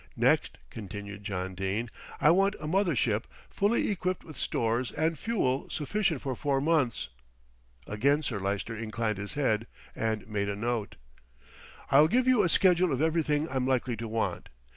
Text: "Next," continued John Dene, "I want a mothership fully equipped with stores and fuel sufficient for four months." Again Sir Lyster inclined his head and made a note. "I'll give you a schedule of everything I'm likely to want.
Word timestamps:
"Next," 0.17 0.57
continued 0.71 1.23
John 1.23 1.53
Dene, 1.53 1.91
"I 2.19 2.31
want 2.31 2.55
a 2.59 2.65
mothership 2.65 3.25
fully 3.51 3.91
equipped 3.91 4.23
with 4.23 4.35
stores 4.35 4.91
and 4.91 5.19
fuel 5.19 5.69
sufficient 5.69 6.23
for 6.23 6.35
four 6.35 6.59
months." 6.59 7.09
Again 7.85 8.23
Sir 8.23 8.39
Lyster 8.39 8.75
inclined 8.75 9.19
his 9.19 9.35
head 9.35 9.67
and 9.95 10.27
made 10.27 10.49
a 10.49 10.55
note. 10.55 10.95
"I'll 11.91 12.07
give 12.07 12.25
you 12.27 12.41
a 12.41 12.49
schedule 12.49 12.91
of 12.91 12.99
everything 12.99 13.47
I'm 13.49 13.67
likely 13.67 13.95
to 13.97 14.07
want. 14.07 14.49